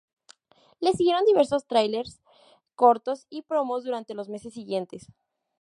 [0.79, 2.23] Le siguieron diversos tráileres
[2.73, 5.13] cortos y promos durante los meses siguientes.